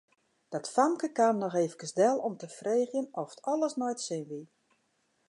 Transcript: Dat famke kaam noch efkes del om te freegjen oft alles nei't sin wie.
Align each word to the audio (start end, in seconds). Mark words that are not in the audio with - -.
Dat 0.53 0.69
famke 0.75 1.09
kaam 1.19 1.37
noch 1.43 1.57
efkes 1.65 1.93
del 1.99 2.17
om 2.29 2.37
te 2.39 2.49
freegjen 2.57 3.07
oft 3.23 3.43
alles 3.53 3.73
nei't 3.81 4.05
sin 4.07 4.23
wie. 4.29 4.45